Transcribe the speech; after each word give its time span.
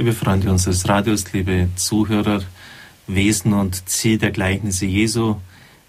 Liebe 0.00 0.12
Freunde 0.12 0.48
unseres 0.52 0.88
Radios, 0.88 1.32
liebe 1.32 1.70
Zuhörer, 1.74 2.44
Wesen 3.08 3.52
und 3.52 3.88
Ziel 3.88 4.16
der 4.16 4.30
Gleichnisse 4.30 4.86
Jesu 4.86 5.38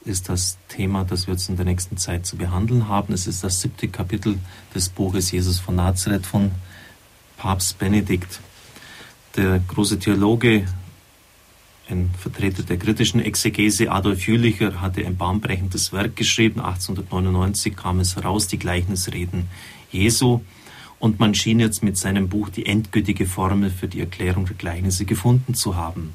ist 0.04 0.30
das 0.30 0.58
Thema, 0.68 1.04
das 1.04 1.28
wir 1.28 1.36
jetzt 1.36 1.48
in 1.48 1.58
der 1.58 1.66
nächsten 1.66 1.96
Zeit 1.96 2.26
zu 2.26 2.36
behandeln 2.36 2.88
haben. 2.88 3.14
Es 3.14 3.28
ist 3.28 3.44
das 3.44 3.62
siebte 3.62 3.88
Kapitel 3.88 4.40
des 4.74 4.90
Buches 4.90 5.30
Jesus 5.30 5.60
von 5.60 5.76
Nazareth 5.76 6.26
von 6.26 6.50
Papst 7.38 7.78
Benedikt. 7.78 8.40
Der 9.36 9.60
große 9.60 10.00
Theologe, 10.00 10.66
ein 11.88 12.10
Vertreter 12.18 12.64
der 12.64 12.78
kritischen 12.78 13.20
Exegese, 13.20 13.92
Adolf 13.92 14.26
Jülicher, 14.26 14.82
hatte 14.82 15.06
ein 15.06 15.18
bahnbrechendes 15.18 15.94
Werk 15.94 16.16
geschrieben. 16.16 16.62
1899 16.62 17.76
kam 17.76 18.00
es 18.00 18.16
heraus, 18.16 18.48
die 18.48 18.58
Gleichnisreden 18.58 19.50
Jesu. 19.92 20.42
Und 21.00 21.20
man 21.20 21.34
schien 21.34 21.60
jetzt 21.60 21.82
mit 21.82 21.98
seinem 21.98 22.28
Buch 22.28 22.50
die 22.50 22.66
endgültige 22.66 23.26
Formel 23.26 23.70
für 23.70 23.88
die 23.88 24.02
Erklärung 24.02 24.46
der 24.46 24.56
Gleichnisse 24.56 25.06
gefunden 25.06 25.54
zu 25.54 25.76
haben. 25.76 26.14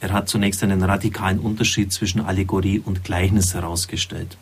Er 0.00 0.12
hat 0.12 0.28
zunächst 0.28 0.62
einen 0.62 0.82
radikalen 0.82 1.38
Unterschied 1.38 1.92
zwischen 1.92 2.20
Allegorie 2.20 2.78
und 2.78 3.04
Gleichnis 3.04 3.54
herausgestellt. 3.54 4.36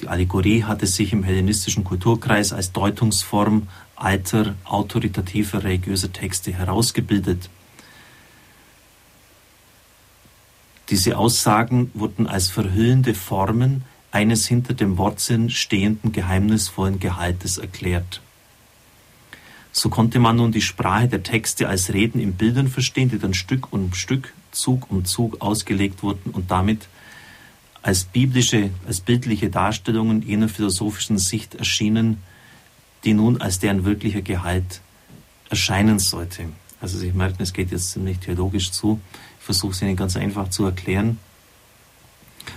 Die 0.00 0.08
Allegorie 0.08 0.64
hatte 0.64 0.86
sich 0.86 1.12
im 1.12 1.24
hellenistischen 1.24 1.84
Kulturkreis 1.84 2.52
als 2.52 2.72
Deutungsform 2.72 3.68
alter, 3.96 4.54
autoritativer 4.64 5.62
religiöser 5.64 6.12
Texte 6.12 6.52
herausgebildet. 6.52 7.50
Diese 10.88 11.18
Aussagen 11.18 11.90
wurden 11.94 12.26
als 12.26 12.48
verhüllende 12.48 13.14
Formen 13.14 13.84
eines 14.10 14.46
hinter 14.46 14.74
dem 14.74 14.96
Wortsinn 14.96 15.50
stehenden 15.50 16.12
geheimnisvollen 16.12 16.98
Gehaltes 16.98 17.58
erklärt. 17.58 18.22
So 19.72 19.88
konnte 19.88 20.18
man 20.18 20.36
nun 20.36 20.52
die 20.52 20.62
Sprache 20.62 21.08
der 21.08 21.22
Texte 21.22 21.68
als 21.68 21.92
Reden 21.92 22.20
in 22.20 22.34
Bildern 22.34 22.68
verstehen, 22.68 23.10
die 23.10 23.18
dann 23.18 23.34
Stück 23.34 23.72
um 23.72 23.94
Stück, 23.94 24.32
Zug 24.50 24.90
um 24.90 25.04
Zug 25.04 25.40
ausgelegt 25.40 26.02
wurden 26.02 26.30
und 26.30 26.50
damit 26.50 26.88
als 27.82 28.04
biblische, 28.04 28.70
als 28.86 29.00
bildliche 29.00 29.48
Darstellungen 29.48 30.22
jener 30.22 30.48
philosophischen 30.48 31.18
Sicht 31.18 31.54
erschienen, 31.54 32.22
die 33.04 33.14
nun 33.14 33.40
als 33.40 33.58
deren 33.58 33.84
wirklicher 33.84 34.22
Gehalt 34.22 34.80
erscheinen 35.48 35.98
sollte. 35.98 36.44
Also 36.80 36.98
Sie 36.98 37.12
merken, 37.12 37.42
es 37.42 37.52
geht 37.52 37.70
jetzt 37.70 37.90
ziemlich 37.90 38.18
theologisch 38.18 38.72
zu. 38.72 39.00
Ich 39.38 39.44
versuche 39.44 39.72
es 39.72 39.82
Ihnen 39.82 39.96
ganz 39.96 40.16
einfach 40.16 40.50
zu 40.50 40.64
erklären. 40.64 41.18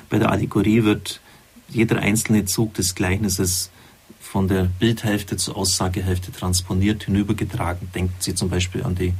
Bei 0.09 0.19
der 0.19 0.31
Allegorie 0.31 0.83
wird 0.83 1.21
jeder 1.69 1.99
einzelne 1.99 2.45
Zug 2.45 2.73
des 2.73 2.95
Gleichnisses 2.95 3.69
von 4.33 4.47
der 4.47 4.63
Bildhälfte 4.63 5.37
zur 5.37 5.55
Aussagehälfte 5.55 6.31
transponiert, 6.31 7.03
hinübergetragen. 7.03 7.91
Denken 7.93 8.15
Sie 8.17 8.33
zum 8.33 8.49
Beispiel 8.49 8.83
an 8.83 8.95
die 8.95 9.13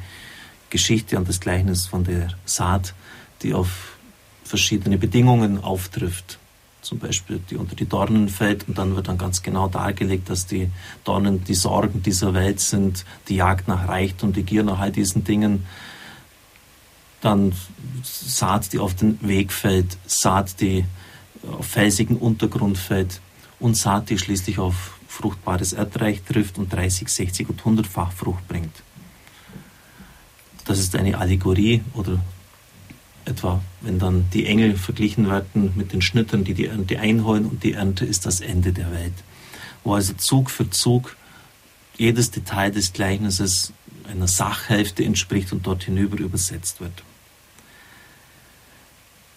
Geschichte, 0.72 1.17
an 1.17 1.25
das 1.25 1.39
Gleichnis 1.39 1.86
von 1.86 2.03
der 2.03 2.30
Saat, 2.45 2.95
die 3.44 3.53
auf 3.53 3.95
verschiedene 4.44 4.97
Bedingungen 4.97 5.64
auftrifft. 5.64 6.39
Zum 6.81 6.97
Beispiel, 6.97 7.39
die 7.47 7.58
unter 7.58 7.75
die 7.75 7.86
Dornen 7.86 8.28
fällt 8.28 8.67
und 8.67 8.75
dann 8.80 8.95
wird 8.95 9.08
dann 9.08 9.19
ganz 9.19 9.44
genau 9.44 9.67
dargelegt, 9.67 10.31
dass 10.31 10.47
die 10.47 10.72
Dornen 11.03 11.44
die 11.44 11.53
Sorgen 11.53 12.02
dieser 12.02 12.34
Welt 12.34 12.59
sind, 12.59 13.06
die 13.28 13.36
Jagd 13.36 13.67
nach 13.67 13.88
Reichtum, 13.88 14.34
die 14.34 14.41
Gier 14.41 14.64
nach 14.64 14.80
all 14.80 14.91
diesen 14.91 15.23
Dingen. 15.23 15.67
Dann 17.22 17.53
Saat, 18.02 18.73
die 18.73 18.80
auf 18.80 18.95
den 18.95 19.19
Weg 19.22 19.53
fällt, 19.53 19.95
Saat, 20.08 20.59
die 20.59 20.86
auf 21.47 21.67
felsigen 21.67 22.17
Untergrund 22.17 22.80
fällt 22.80 23.22
und 23.59 23.78
Saat, 23.78 24.09
die 24.09 24.17
schließlich 24.17 24.58
auf 24.58 24.94
fruchtbares 25.14 25.73
Erdreich 25.73 26.23
trifft 26.23 26.58
und 26.58 26.73
30, 26.73 27.08
60 27.08 27.50
und 27.50 27.61
100-fach 27.61 28.11
Frucht 28.11 28.47
bringt. 28.47 28.75
Das 30.66 30.80
ist 30.80 30.95
eine 30.95 31.17
Allegorie 31.17 31.83
oder 31.94 32.19
etwa, 33.25 33.61
wenn 33.81 34.00
dann 34.00 34.25
die 34.34 34.47
Engel 34.47 34.75
verglichen 34.75 35.30
werden 35.30 35.72
mit 35.75 35.94
den 35.94 36.02
Schnittern, 36.02 36.44
die 36.44 36.56
die 36.56 36.66
Ernte 36.66 37.00
einholen 37.00 37.45
und 37.45 37.64
die 37.64 37.73
Ernte 37.73 38.06
ist 38.06 38.25
das 38.25 38.41
Ende 38.41 38.73
der 38.73 38.91
Welt. 38.91 39.13
Wo 39.84 39.94
also 39.94 40.13
Zug 40.13 40.50
für 40.50 40.69
Zug 40.69 41.16
jedes 41.96 42.31
Detail 42.31 42.72
des 42.72 42.91
Gleichnisses 42.91 43.72
einer 44.09 44.28
Sachhälfte 44.28 45.06
entspricht 45.06 45.53
und 45.53 45.68
dort 45.68 45.84
hinüber 45.84 46.18
übersetzt 46.18 46.81
wird. 46.81 47.03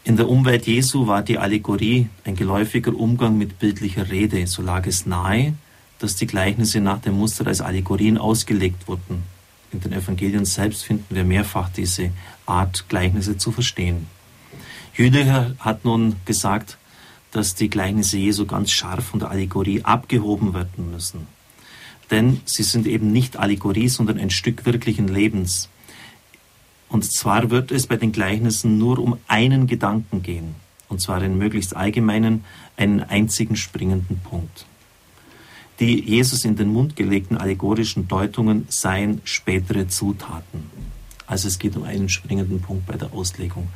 In 0.05 0.17
der 0.17 0.29
Umwelt 0.29 0.67
Jesu 0.67 1.07
war 1.07 1.23
die 1.23 1.39
Allegorie 1.39 2.09
ein 2.25 2.37
geläufiger 2.37 2.95
Umgang 2.95 3.37
mit 3.37 3.59
bildlicher 3.59 4.11
Rede. 4.11 4.47
So 4.47 4.63
lag 4.63 4.87
es 4.87 5.05
nahe, 5.05 5.55
dass 5.99 6.17
die 6.17 6.27
Gleichnisse 6.27 6.81
nach 6.81 7.01
dem 7.01 7.15
Muster 7.19 7.47
als 7.47 7.61
Allegorien 7.61 8.19
ausgelegt 8.19 8.87
wurden. 8.89 9.25
In 9.73 9.81
den 9.81 9.93
Evangelien 9.93 10.45
selbst 10.45 10.85
finden 10.85 11.15
wir 11.15 11.25
mehrfach 11.25 11.69
diese 11.69 12.11
Art, 12.45 12.89
Gleichnisse 12.89 13.37
zu 13.37 13.53
verstehen. 13.53 14.07
Jülicher 14.95 15.55
hat 15.59 15.85
nun 15.85 16.17
gesagt, 16.25 16.79
dass 17.33 17.55
die 17.55 17.69
Gleichnisse 17.69 18.17
Jesu 18.17 18.47
ganz 18.47 18.71
scharf 18.71 19.05
von 19.05 19.21
der 19.21 19.31
Allegorie 19.31 19.83
abgehoben 19.83 20.55
werden 20.55 20.91
müssen. 20.91 21.27
Denn 22.11 22.41
sie 22.45 22.63
sind 22.63 22.87
eben 22.87 23.13
nicht 23.13 23.37
Allegorie, 23.37 23.89
sondern 23.89 24.19
ein 24.19 24.31
Stück 24.31 24.65
wirklichen 24.65 25.09
Lebens. 25.09 25.69
Und 26.89 27.05
zwar 27.05 27.51
wird 27.51 27.73
es 27.73 27.89
bei 27.89 27.97
den 27.97 28.13
Gleichnissen 28.13 28.79
nur 28.79 28.99
um 28.99 29.19
einen 29.27 29.67
Gedanken 29.67 30.23
gehen, 30.23 30.55
und 30.89 31.01
zwar 31.01 31.17
einen 31.17 31.37
möglichst 31.37 31.75
allgemeinen, 31.75 32.45
einen 32.77 33.03
einzigen 33.03 33.57
springenden 33.57 34.21
Punkt. 34.21 34.67
Die 35.79 36.03
Jesus 36.03 36.45
in 36.45 36.57
den 36.57 36.73
Mund 36.73 36.97
gelegten 36.97 37.37
allegorischen 37.37 38.09
Deutungen 38.09 38.67
seien 38.69 39.21
spätere 39.25 39.89
Zutaten. 39.89 40.71
Also 41.27 41.49
es 41.49 41.59
geht 41.59 41.77
um 41.77 41.83
einen 41.83 42.09
springenden 42.09 42.61
Punkt 42.61 42.87
bei 42.87 42.97
der 42.97 43.13
Auslegung, 43.13 43.69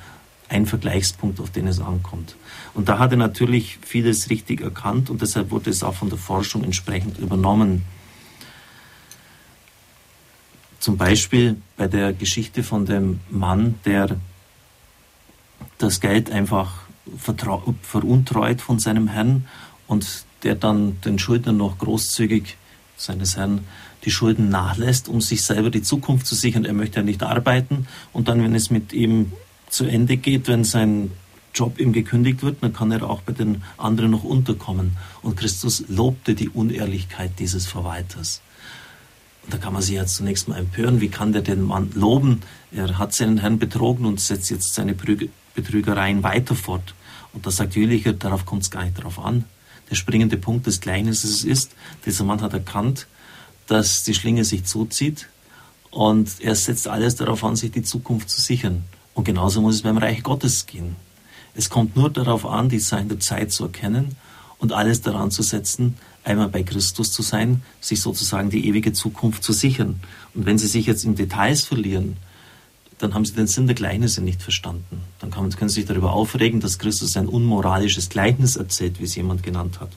ein 0.49 0.66
Vergleichspunkt, 0.66 1.41
auf 1.41 1.50
den 1.50 1.66
es 1.66 1.81
ankommt. 1.81 2.37
Und 2.75 2.89
da 2.89 2.99
hat 2.99 3.10
er 3.10 3.19
natürlich 3.19 3.78
vieles 3.83 4.31
richtig 4.31 4.62
erkannt 4.62 5.10
und 5.10 5.21
deshalb 5.21 5.50
wurde 5.50 5.71
es 5.71 5.83
auch 5.83 5.94
von 5.94 6.09
der 6.09 6.19
Forschung 6.19 6.65
entsprechend 6.65 7.19
übernommen. 7.19 7.84
Zum 10.78 10.97
Beispiel 10.97 11.56
bei 11.77 11.87
der 11.87 12.12
Geschichte 12.15 12.62
von 12.62 12.87
dem 12.87 13.21
Mann, 13.28 13.75
der 13.84 14.16
das 15.78 16.00
Geld 16.00 16.31
einfach 16.31 16.83
veruntreut 17.19 18.60
von 18.60 18.78
seinem 18.78 19.09
Herrn 19.09 19.47
und 19.87 20.25
der 20.43 20.55
dann 20.55 21.01
den 21.03 21.19
Schuldnern 21.19 21.56
noch 21.56 21.78
großzügig 21.78 22.56
seines 22.97 23.37
Herrn 23.37 23.65
die 24.05 24.11
Schulden 24.11 24.49
nachlässt, 24.49 25.09
um 25.09 25.21
sich 25.21 25.43
selber 25.43 25.71
die 25.71 25.83
Zukunft 25.83 26.27
zu 26.27 26.34
sichern. 26.34 26.65
Er 26.65 26.73
möchte 26.73 27.01
ja 27.01 27.03
nicht 27.03 27.23
arbeiten 27.23 27.87
und 28.12 28.28
dann, 28.28 28.43
wenn 28.43 28.55
es 28.55 28.71
mit 28.71 28.93
ihm 28.93 29.33
zu 29.69 29.84
Ende 29.84 30.17
geht, 30.17 30.49
wenn 30.49 30.65
sein 30.65 31.11
Job 31.55 31.78
ihm 31.81 31.93
gekündigt 31.93 32.43
wird, 32.43 32.62
dann 32.62 32.73
kann 32.73 32.93
er 32.93 33.09
auch 33.09 33.23
bei 33.23 33.33
den 33.33 33.62
anderen 33.77 34.12
noch 34.12 34.25
unterkommen. 34.25 34.97
Und 35.23 35.37
Christus 35.37 35.84
lobte 35.89 36.34
die 36.34 36.49
Unehrlichkeit 36.49 37.33
dieses 37.39 37.67
Verwalters. 37.67 38.41
Und 39.43 39.55
da 39.55 39.59
kann 39.59 39.72
man 39.72 39.83
sich 39.83 39.97
ja 39.97 40.07
zunächst 40.07 40.49
mal 40.49 40.59
empören, 40.59 41.01
wie 41.01 41.09
kann 41.09 41.33
der 41.33 41.43
den 41.43 41.62
Mann 41.62 41.91
loben? 41.95 42.43
Er 42.72 42.99
hat 42.99 43.15
seinen 43.15 43.39
Herrn 43.39 43.59
betrogen 43.59 44.07
und 44.07 44.21
setzt 44.21 44.51
jetzt 44.51 44.75
seine 44.75 44.95
Betrügereien 45.55 46.22
weiter 46.22 46.55
fort. 46.55 46.95
Und 47.33 47.47
da 47.47 47.51
sagt 47.51 47.75
Jülicher, 47.75 48.12
darauf 48.12 48.47
kommt 48.47 48.62
es 48.62 48.71
gar 48.71 48.84
nicht 48.84 49.03
drauf 49.03 49.19
an. 49.19 49.45
Der 49.91 49.97
springende 49.97 50.37
Punkt 50.37 50.67
des 50.67 50.81
Gleichnisses 50.81 51.45
ist, 51.45 51.73
dieser 52.06 52.25
Mann 52.25 52.41
hat 52.41 52.53
erkannt, 52.53 53.06
dass 53.67 54.05
die 54.05 54.15
Schlinge 54.15 54.45
sich 54.45 54.65
zuzieht 54.65 55.28
und 55.91 56.41
er 56.41 56.55
setzt 56.55 56.89
alles 56.89 57.17
darauf 57.17 57.45
an, 57.45 57.56
sich 57.56 57.73
die 57.73 57.83
Zukunft 57.83 58.31
zu 58.31 58.41
sichern. 58.41 58.84
Und 59.15 59.25
genauso 59.25 59.61
muss 59.61 59.75
es 59.75 59.83
beim 59.83 59.99
Reich 59.99 60.23
Gottes 60.23 60.67
gehen. 60.67 60.97
Es 61.55 61.69
kommt 61.69 61.97
nur 61.97 62.11
darauf 62.11 62.47
an, 62.47 62.69
die 62.69 62.78
Sein 62.78 63.09
der 63.09 63.19
Zeit 63.19 63.51
zu 63.53 63.65
erkennen 63.65 64.17
und 64.59 64.73
alles 64.73 65.03
daran 65.03 65.31
zu 65.31 65.43
setzen, 65.43 65.97
einmal 66.22 66.49
bei 66.49 66.62
Christus 66.62 67.11
zu 67.12 67.22
sein, 67.22 67.62
sich 67.81 68.01
sozusagen 68.01 68.51
die 68.51 68.69
ewige 68.69 68.93
Zukunft 68.93 69.43
zu 69.43 69.53
sichern. 69.53 70.01
Und 70.34 70.47
wenn 70.47 70.59
Sie 70.59 70.69
sich 70.69 70.87
jetzt 70.87 71.05
in 71.05 71.17
Details 71.17 71.65
verlieren, 71.65 72.17
dann 73.01 73.15
haben 73.15 73.25
sie 73.25 73.33
den 73.33 73.47
Sinn 73.47 73.67
der 73.67 73.75
Gleichnisse 73.75 74.21
nicht 74.21 74.43
verstanden. 74.43 75.01
Dann 75.21 75.31
kann, 75.31 75.49
können 75.51 75.71
sie 75.71 75.81
sich 75.81 75.87
darüber 75.87 76.13
aufregen, 76.13 76.61
dass 76.61 76.79
Christus 76.79 77.17
ein 77.17 77.29
unmoralisches 77.29 78.11
Gleichnis 78.11 78.57
erzählt, 78.57 79.01
wie 79.01 79.05
es 79.05 79.15
jemand 79.15 79.43
genannt 79.43 79.81
hat. 79.81 79.91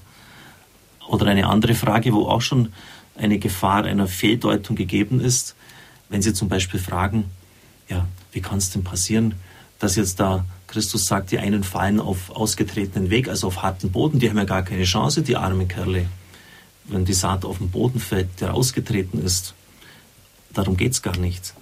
Oder 1.07 1.27
eine 1.27 1.47
andere 1.47 1.75
Frage, 1.75 2.13
wo 2.13 2.27
auch 2.27 2.41
schon 2.41 2.71
eine 3.15 3.39
Gefahr 3.39 3.83
einer 3.83 4.07
Fehldeutung 4.07 4.77
gegeben 4.77 5.19
ist, 5.19 5.55
wenn 6.07 6.21
Sie 6.21 6.33
zum 6.33 6.47
Beispiel 6.47 6.79
fragen, 6.79 7.25
ja, 7.89 8.07
wie 8.31 8.41
kann 8.41 8.59
es 8.59 8.71
denn 8.71 8.85
passieren, 8.85 9.35
dass 9.79 9.97
jetzt 9.97 10.21
da 10.21 10.45
Christus 10.67 11.05
sagt, 11.05 11.31
die 11.31 11.39
einen 11.39 11.65
fallen 11.65 11.99
auf 11.99 12.29
ausgetretenen 12.29 13.09
Weg, 13.09 13.27
also 13.27 13.47
auf 13.47 13.61
harten 13.61 13.91
Boden, 13.91 14.19
die 14.19 14.29
haben 14.29 14.37
ja 14.37 14.45
gar 14.45 14.63
keine 14.63 14.85
Chance, 14.85 15.23
die 15.23 15.35
armen 15.35 15.67
Kerle. 15.67 16.07
Wenn 16.85 17.03
die 17.03 17.13
Saat 17.13 17.43
auf 17.43 17.57
den 17.57 17.69
Boden 17.69 17.99
fällt, 17.99 18.39
der 18.39 18.53
ausgetreten 18.53 19.21
ist, 19.21 19.55
darum 20.53 20.77
geht 20.77 20.93
es 20.93 21.01
gar 21.01 21.17
nicht 21.17 21.53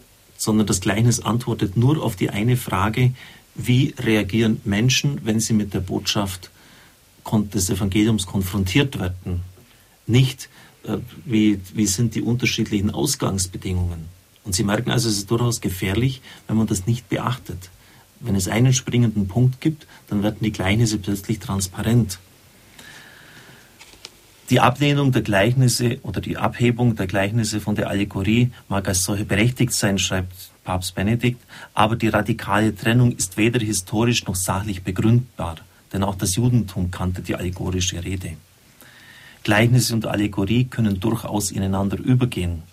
sondern 0.41 0.65
das 0.65 0.81
Gleichnis 0.81 1.19
antwortet 1.19 1.77
nur 1.77 2.01
auf 2.03 2.15
die 2.15 2.31
eine 2.31 2.57
Frage, 2.57 3.11
wie 3.53 3.93
reagieren 3.99 4.59
Menschen, 4.63 5.21
wenn 5.23 5.39
sie 5.39 5.53
mit 5.53 5.75
der 5.75 5.81
Botschaft 5.81 6.49
des 7.53 7.69
Evangeliums 7.69 8.25
konfrontiert 8.25 8.99
werden. 8.99 9.41
Nicht, 10.07 10.49
äh, 10.83 10.97
wie, 11.25 11.59
wie 11.75 11.85
sind 11.85 12.15
die 12.15 12.23
unterschiedlichen 12.23 12.89
Ausgangsbedingungen. 12.89 14.05
Und 14.43 14.55
Sie 14.55 14.63
merken 14.63 14.89
also, 14.89 15.09
es 15.09 15.17
ist 15.19 15.29
durchaus 15.29 15.61
gefährlich, 15.61 16.21
wenn 16.47 16.57
man 16.57 16.65
das 16.65 16.87
nicht 16.87 17.07
beachtet. 17.07 17.69
Wenn 18.19 18.33
es 18.33 18.47
einen 18.47 18.73
springenden 18.73 19.27
Punkt 19.27 19.61
gibt, 19.61 19.85
dann 20.07 20.23
werden 20.23 20.39
die 20.41 20.51
Gleichnisse 20.51 20.97
plötzlich 20.97 21.37
transparent. 21.37 22.17
Die 24.51 24.59
Ablehnung 24.59 25.13
der 25.13 25.21
Gleichnisse 25.21 25.99
oder 26.03 26.19
die 26.19 26.35
Abhebung 26.35 26.97
der 26.97 27.07
Gleichnisse 27.07 27.61
von 27.61 27.75
der 27.75 27.87
Allegorie 27.87 28.51
mag 28.67 28.85
als 28.85 29.05
solche 29.05 29.23
berechtigt 29.23 29.71
sein, 29.71 29.97
schreibt 29.97 30.33
Papst 30.65 30.93
Benedikt, 30.93 31.41
aber 31.73 31.95
die 31.95 32.09
radikale 32.09 32.75
Trennung 32.75 33.13
ist 33.13 33.37
weder 33.37 33.61
historisch 33.61 34.25
noch 34.25 34.35
sachlich 34.35 34.83
begründbar, 34.83 35.55
denn 35.93 36.03
auch 36.03 36.15
das 36.15 36.35
Judentum 36.35 36.91
kannte 36.91 37.21
die 37.21 37.33
allegorische 37.33 38.03
Rede. 38.03 38.33
Gleichnisse 39.43 39.93
und 39.93 40.05
Allegorie 40.05 40.65
können 40.65 40.99
durchaus 40.99 41.51
ineinander 41.51 41.97
übergehen. 41.97 42.63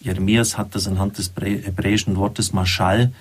Jeremias 0.00 0.56
hat 0.56 0.76
das 0.76 0.86
anhand 0.86 1.18
des 1.18 1.32
hebräischen 1.36 2.14
Wortes 2.14 2.52
Maschal, 2.52 3.12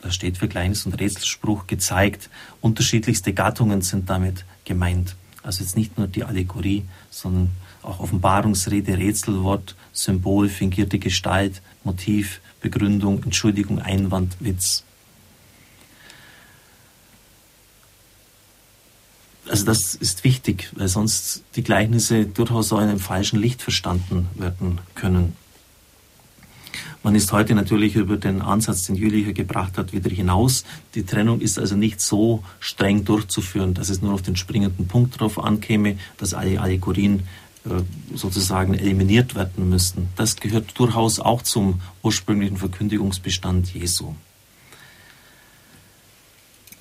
das 0.00 0.14
steht 0.14 0.38
für 0.38 0.46
Gleichnis 0.46 0.86
und 0.86 0.92
Rätselspruch, 1.00 1.66
gezeigt. 1.66 2.30
Unterschiedlichste 2.60 3.32
Gattungen 3.32 3.82
sind 3.82 4.08
damit 4.08 4.44
gemeint. 4.64 5.16
Also 5.48 5.62
jetzt 5.64 5.76
nicht 5.76 5.96
nur 5.96 6.08
die 6.08 6.24
Allegorie, 6.24 6.84
sondern 7.08 7.52
auch 7.80 8.00
Offenbarungsrede, 8.00 8.98
Rätselwort, 8.98 9.76
Symbol, 9.94 10.50
fingierte 10.50 10.98
Gestalt, 10.98 11.62
Motiv, 11.84 12.42
Begründung, 12.60 13.22
Entschuldigung, 13.24 13.78
Einwand, 13.78 14.36
Witz. 14.40 14.84
Also 19.48 19.64
das 19.64 19.94
ist 19.94 20.22
wichtig, 20.22 20.70
weil 20.76 20.88
sonst 20.88 21.44
die 21.56 21.62
Gleichnisse 21.62 22.26
durchaus 22.26 22.70
auch 22.70 22.82
in 22.82 22.90
einem 22.90 23.00
falschen 23.00 23.40
Licht 23.40 23.62
verstanden 23.62 24.28
werden 24.34 24.82
können. 24.94 25.34
Man 27.08 27.14
ist 27.14 27.32
heute 27.32 27.54
natürlich 27.54 27.96
über 27.96 28.18
den 28.18 28.42
Ansatz, 28.42 28.82
den 28.82 28.94
Jülicher 28.94 29.32
gebracht 29.32 29.78
hat, 29.78 29.94
wieder 29.94 30.10
hinaus. 30.10 30.64
Die 30.94 31.04
Trennung 31.04 31.40
ist 31.40 31.58
also 31.58 31.74
nicht 31.74 32.02
so 32.02 32.44
streng 32.60 33.06
durchzuführen, 33.06 33.72
dass 33.72 33.88
es 33.88 34.02
nur 34.02 34.12
auf 34.12 34.20
den 34.20 34.36
springenden 34.36 34.88
Punkt 34.88 35.18
drauf 35.18 35.42
ankäme, 35.42 35.96
dass 36.18 36.34
alle 36.34 36.60
Allegorien 36.60 37.20
äh, 37.64 37.80
sozusagen 38.14 38.74
eliminiert 38.74 39.34
werden 39.34 39.70
müssten. 39.70 40.08
Das 40.16 40.36
gehört 40.36 40.78
durchaus 40.78 41.18
auch 41.18 41.40
zum 41.40 41.80
ursprünglichen 42.02 42.58
Verkündigungsbestand 42.58 43.72
Jesu. 43.72 44.14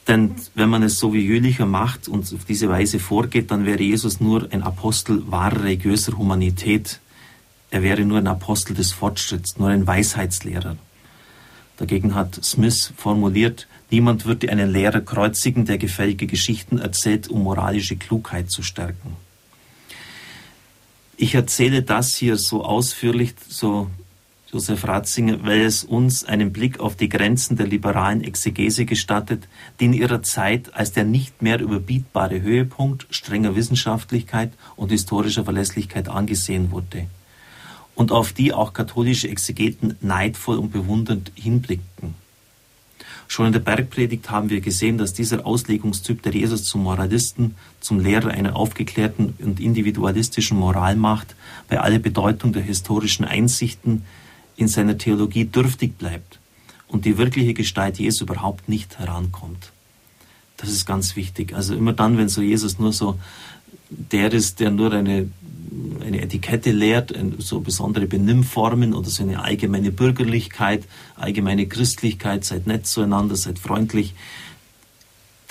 Denn 0.09 0.35
wenn 0.55 0.67
man 0.67 0.83
es 0.83 0.99
so 0.99 1.13
wie 1.13 1.21
Jülicher 1.21 1.65
macht 1.65 2.09
und 2.09 2.33
auf 2.33 2.43
diese 2.43 2.67
Weise 2.67 2.99
vorgeht, 2.99 3.49
dann 3.49 3.65
wäre 3.65 3.81
Jesus 3.81 4.19
nur 4.19 4.51
ein 4.51 4.61
Apostel 4.61 5.23
wahrer 5.31 5.63
religiöser 5.63 6.17
Humanität, 6.17 6.99
er 7.69 7.83
wäre 7.83 8.05
nur 8.05 8.19
ein 8.19 8.27
Apostel 8.27 8.73
des 8.73 8.91
Fortschritts, 8.91 9.57
nur 9.57 9.69
ein 9.69 9.85
Weisheitslehrer. 9.85 10.77
Dagegen 11.77 12.15
hat 12.15 12.43
Smith 12.43 12.93
formuliert, 12.95 13.67
niemand 13.91 14.25
würde 14.25 14.49
einen 14.49 14.71
Lehrer 14.71 15.01
kreuzigen, 15.01 15.65
der 15.65 15.77
gefällige 15.77 16.27
Geschichten 16.27 16.79
erzählt, 16.79 17.27
um 17.27 17.43
moralische 17.43 17.97
Klugheit 17.97 18.49
zu 18.49 18.63
stärken. 18.63 19.17
Ich 21.17 21.35
erzähle 21.35 21.83
das 21.83 22.15
hier 22.15 22.37
so 22.37 22.63
ausführlich, 22.63 23.33
so 23.47 23.89
Josef 24.51 24.87
Ratzinger, 24.87 25.43
weil 25.43 25.61
es 25.61 25.83
uns 25.83 26.23
einen 26.23 26.53
Blick 26.53 26.79
auf 26.79 26.95
die 26.95 27.09
Grenzen 27.09 27.57
der 27.57 27.67
liberalen 27.67 28.23
Exegese 28.23 28.85
gestattet, 28.85 29.47
die 29.79 29.85
in 29.85 29.93
ihrer 29.93 30.23
Zeit 30.23 30.73
als 30.73 30.93
der 30.93 31.03
nicht 31.03 31.41
mehr 31.41 31.59
überbietbare 31.59 32.41
Höhepunkt 32.41 33.07
strenger 33.09 33.55
Wissenschaftlichkeit 33.55 34.53
und 34.77 34.91
historischer 34.91 35.43
Verlässlichkeit 35.43 36.07
angesehen 36.07 36.71
wurde 36.71 37.07
und 37.97 38.11
auf 38.11 38.31
die 38.31 38.53
auch 38.53 38.73
katholische 38.73 39.27
Exegeten 39.27 39.95
neidvoll 40.01 40.57
und 40.57 40.71
bewundernd 40.71 41.31
hinblickten. 41.33 42.13
Schon 43.27 43.47
in 43.47 43.53
der 43.53 43.59
Bergpredigt 43.59 44.29
haben 44.29 44.51
wir 44.51 44.61
gesehen, 44.61 44.99
dass 44.99 45.13
dieser 45.13 45.47
Auslegungstyp 45.47 46.21
der 46.21 46.31
Jesus 46.31 46.63
zum 46.65 46.83
Moralisten, 46.83 47.55
zum 47.81 47.99
Lehrer 47.99 48.29
einer 48.29 48.55
aufgeklärten 48.55 49.33
und 49.39 49.59
individualistischen 49.59 50.59
Moral 50.59 50.95
macht, 50.95 51.35
bei 51.69 51.81
aller 51.81 51.97
Bedeutung 51.97 52.53
der 52.53 52.61
historischen 52.61 53.25
Einsichten 53.25 54.03
in 54.57 54.67
seiner 54.67 54.99
Theologie 54.99 55.45
dürftig 55.45 55.97
bleibt 55.97 56.39
und 56.87 57.03
die 57.03 57.17
wirkliche 57.17 57.55
Gestalt 57.55 57.97
Jesu 57.97 58.25
überhaupt 58.25 58.69
nicht 58.69 58.99
herankommt. 58.99 59.71
Das 60.57 60.69
ist 60.69 60.85
ganz 60.85 61.15
wichtig. 61.15 61.55
Also 61.55 61.75
immer 61.75 61.93
dann, 61.93 62.19
wenn 62.19 62.29
so 62.29 62.41
Jesus 62.41 62.77
nur 62.77 62.93
so 62.93 63.17
der 63.89 64.31
ist, 64.33 64.59
der 64.59 64.69
nur 64.69 64.93
eine 64.93 65.31
eine 66.07 66.21
Etikette 66.21 66.71
lehrt, 66.71 67.13
so 67.37 67.59
besondere 67.59 68.07
Benimmformen 68.07 68.93
oder 68.93 69.09
so 69.09 69.23
eine 69.23 69.43
allgemeine 69.43 69.91
Bürgerlichkeit, 69.91 70.85
allgemeine 71.15 71.67
Christlichkeit, 71.67 72.43
seid 72.43 72.65
nett 72.65 72.87
zueinander, 72.87 73.35
seid 73.35 73.59
freundlich, 73.59 74.15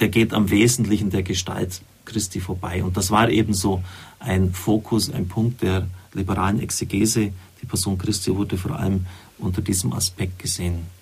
der 0.01 0.09
geht 0.09 0.35
am 0.35 0.51
Wesentlichen 0.51 1.11
der 1.11 1.23
Gestalt 1.23 1.81
Christi 2.05 2.41
vorbei. 2.41 2.83
Und 2.83 2.97
das 2.97 3.11
war 3.11 3.31
eben 3.31 3.55
so 3.55 3.83
ein 4.19 4.53
Fokus, 4.53 5.11
ein 5.11 5.29
Punkt 5.29 5.63
der 5.63 5.87
liberalen 6.15 6.61
Exegese. 6.61 7.33
Die 7.63 7.67
Person 7.67 7.99
Christi 7.99 8.35
wurde 8.35 8.57
vor 8.57 8.79
allem 8.79 9.07
unter 9.39 9.63
diesem 9.63 9.93
Aspekt 9.93 10.39
gesehen. 10.39 10.96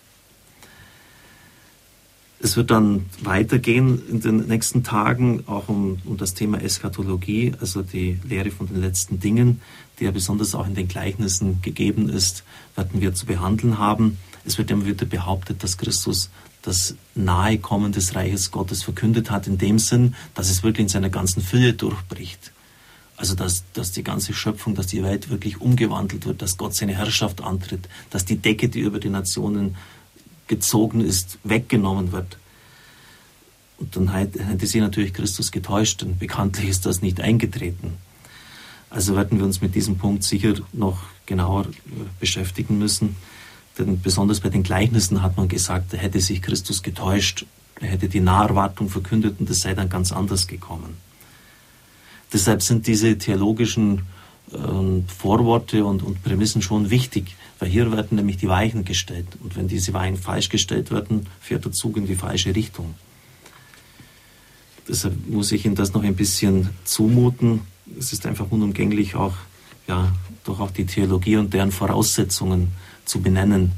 Es 2.45 2.59
wird 2.59 2.71
dann 2.71 3.07
weitergehen 3.23 4.03
in 4.07 4.21
den 4.21 4.47
nächsten 4.49 4.85
Tagen 4.85 5.45
auch 5.47 5.71
um, 5.71 5.97
um 6.05 6.19
das 6.19 6.35
Thema 6.35 6.61
Eschatologie, 6.61 7.55
also 7.59 7.81
die 7.81 8.21
Lehre 8.23 8.51
von 8.51 8.67
den 8.67 8.83
letzten 8.83 9.19
Dingen, 9.19 9.63
die 9.99 10.05
ja 10.05 10.11
besonders 10.11 10.55
auch 10.55 10.67
in 10.67 10.75
den 10.75 10.87
Gleichnissen 10.87 11.63
gegeben 11.63 12.11
ist, 12.11 12.45
werden 12.77 13.01
wir 13.01 13.15
zu 13.15 13.25
behandeln 13.25 13.79
haben. 13.79 14.19
Es 14.45 14.59
wird 14.59 14.71
immer 14.71 14.85
wieder 14.85 15.07
behauptet, 15.07 15.63
dass 15.63 15.79
Christus 15.79 16.29
das 16.61 16.97
Nahekommen 17.15 17.93
des 17.93 18.15
Reiches 18.15 18.51
Gottes 18.51 18.83
verkündet 18.83 19.31
hat, 19.31 19.47
in 19.47 19.57
dem 19.57 19.79
Sinn, 19.79 20.15
dass 20.35 20.51
es 20.51 20.63
wirklich 20.63 20.85
in 20.85 20.89
seiner 20.91 21.09
ganzen 21.09 21.41
Fülle 21.41 21.73
durchbricht. 21.73 22.53
Also 23.17 23.35
dass, 23.35 23.65
dass 23.73 23.93
die 23.93 24.05
ganze 24.05 24.35
Schöpfung, 24.35 24.75
dass 24.75 24.89
die 24.89 25.03
Welt 25.03 25.31
wirklich 25.31 25.63
umgewandelt 25.63 26.27
wird, 26.27 26.43
dass 26.43 26.59
Gott 26.59 26.75
seine 26.75 26.95
Herrschaft 26.95 27.43
antritt, 27.43 27.89
dass 28.11 28.27
die 28.27 28.37
Decke, 28.37 28.69
die 28.69 28.81
über 28.81 29.01
die 29.01 29.09
Nationen 29.09 29.77
gezogen 30.47 31.01
ist, 31.01 31.39
weggenommen 31.45 32.13
wird. 32.13 32.39
Und 33.79 33.97
dann 33.97 34.09
hätte 34.13 34.67
sie 34.67 34.81
natürlich 34.81 35.13
Christus 35.13 35.51
getäuscht, 35.51 36.03
denn 36.03 36.17
bekanntlich 36.17 36.69
ist 36.69 36.87
das 36.87 37.03
nicht 37.03 37.21
eingetreten. 37.21 37.95
Also 38.91 39.17
werden 39.17 39.39
wir 39.39 39.45
uns 39.45 39.61
mit 39.61 39.75
diesem 39.75 39.99
Punkt 39.99 40.23
sicher 40.23 40.55
noch 40.73 40.99
genauer 41.27 41.67
äh, 41.67 41.71
beschäftigen 42.21 42.79
müssen. 42.79 43.17
Denn 43.79 44.01
besonders 44.01 44.41
bei 44.41 44.51
den 44.51 44.63
Gleichnissen 44.63 45.23
hat 45.23 45.37
man 45.37 45.49
gesagt, 45.49 45.93
da 45.93 45.97
hätte 45.97 46.21
sich 46.21 46.41
Christus 46.41 46.83
getäuscht, 46.83 47.45
er 47.81 47.89
hätte 47.89 48.09
die 48.09 48.21
Naherwartung 48.21 48.89
verkündet 48.89 49.41
und 49.41 49.51
es 49.51 49.63
sei 49.63 49.75
dann 49.75 49.89
ganz 49.89 50.13
anders 50.13 50.47
gekommen. 50.47 50.97
Deshalb 52.33 52.63
sind 52.63 52.87
diese 52.87 53.19
theologischen 53.19 54.03
äh, 54.55 55.03
Vorworte 55.13 55.85
und, 55.85 56.03
und 56.03 56.23
Prämissen 56.23 56.63
schon 56.63 56.91
wichtig, 56.91 57.37
weil 57.59 57.69
hier 57.69 57.91
werden 57.93 58.17
nämlich 58.17 58.37
die 58.37 58.49
Weichen 58.49 58.85
gestellt. 58.85 59.27
Und 59.43 59.57
wenn 59.57 59.69
diese 59.69 59.93
Weichen 59.93 60.17
falsch 60.17 60.49
gestellt 60.49 60.91
werden, 60.91 61.27
fährt 61.41 61.65
der 61.65 61.73
Zug 61.73 61.97
in 61.97 62.07
die 62.07 62.15
falsche 62.15 62.55
Richtung. 62.55 62.95
Deshalb 64.89 65.15
muss 65.29 65.53
ich 65.53 65.65
Ihnen 65.65 65.75
das 65.75 65.95
noch 65.95 66.03
ein 66.03 66.17
bisschen 66.17 66.71
zumuten. 66.85 67.63
Es 67.99 68.13
ist 68.13 68.27
einfach 68.27 68.51
unumgänglich, 68.51 69.15
auch, 69.15 69.35
ja, 69.89 70.13
doch 70.45 70.61
auch 70.61 70.71
die 70.71 70.85
Theologie 70.85 71.37
und 71.37 71.55
deren 71.55 71.73
Voraussetzungen 71.73 72.69
zu 73.05 73.21
benennen. 73.21 73.73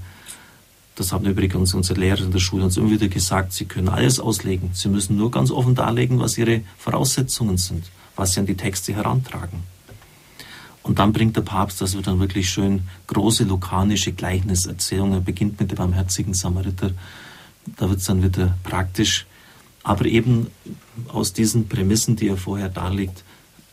Das 0.97 1.13
haben 1.13 1.27
übrigens 1.27 1.75
unsere 1.75 2.01
Lehrer 2.01 2.23
in 2.23 2.33
der 2.33 2.39
Schule 2.39 2.65
uns 2.65 2.77
immer 2.77 2.91
wieder 2.91 3.09
gesagt. 3.09 3.53
Sie 3.53 3.67
können 3.67 3.89
alles 3.89 4.19
auslegen. 4.19 4.71
Sie 4.73 4.89
müssen 4.89 5.17
nur 5.17 5.31
ganz 5.31 5.51
offen 5.51 5.75
darlegen, 5.75 6.19
was 6.19 6.39
ihre 6.39 6.63
Voraussetzungen 6.79 7.59
sind, 7.59 7.85
was 8.17 8.33
sie 8.33 8.41
an 8.41 8.47
die 8.47 8.57
Texte 8.57 8.95
herantragen. 8.95 9.76
Und 10.87 11.01
dann 11.01 11.13
bringt 11.13 11.37
der 11.37 11.41
Papst, 11.41 11.81
das 11.81 12.01
dann 12.01 12.21
wirklich 12.21 12.49
schön, 12.49 12.83
große 13.09 13.43
lukanische 13.43 14.13
Gleichniserzählungen. 14.13 15.15
Er 15.15 15.21
beginnt 15.21 15.59
mit 15.59 15.73
dem 15.73 15.79
barmherzigen 15.79 16.33
Samariter. 16.33 16.93
Da 17.77 17.89
wird 17.89 17.99
es 17.99 18.05
dann 18.05 18.23
wieder 18.23 18.57
praktisch. 18.63 19.27
Aber 19.83 20.05
eben 20.05 20.47
aus 21.09 21.33
diesen 21.33 21.67
Prämissen, 21.69 22.15
die 22.15 22.29
er 22.29 22.37
vorher 22.37 22.69
darlegt, 22.69 23.25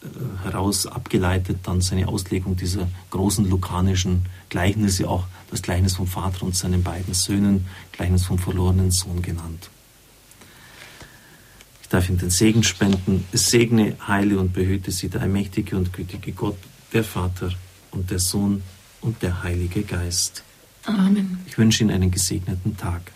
äh, 0.01 0.07
heraus 0.43 0.87
abgeleitet 0.87 1.59
dann 1.61 1.81
seine 1.81 2.07
Auslegung 2.07 2.55
dieser 2.55 2.87
großen 3.11 3.47
lukanischen 3.47 4.25
Gleichnisse, 4.49 5.07
auch 5.07 5.27
das 5.51 5.61
Gleichnis 5.61 5.95
vom 5.97 6.07
Vater 6.07 6.43
und 6.43 6.55
seinen 6.55 6.81
beiden 6.81 7.13
Söhnen, 7.13 7.67
Gleichnis 7.91 8.23
vom 8.25 8.39
verlorenen 8.39 8.89
Sohn 8.89 9.21
genannt. 9.21 9.69
Ich 11.83 11.89
darf 11.89 12.09
ihm 12.09 12.17
den 12.17 12.31
Segen 12.31 12.63
spenden. 12.63 13.25
Es 13.31 13.51
segne, 13.51 13.97
heile 14.07 14.39
und 14.39 14.53
behüte 14.53 14.89
sie 14.89 15.09
der 15.09 15.21
allmächtige 15.21 15.77
und 15.77 15.93
gütige 15.93 16.31
Gott, 16.31 16.57
der 16.93 17.03
Vater 17.03 17.51
und 17.91 18.11
der 18.11 18.19
Sohn 18.19 18.63
und 19.01 19.21
der 19.21 19.43
Heilige 19.43 19.83
Geist. 19.83 20.43
Amen. 20.85 21.39
Ich 21.45 21.57
wünsche 21.57 21.83
Ihnen 21.83 21.91
einen 21.91 22.11
gesegneten 22.11 22.77
Tag. 22.77 23.11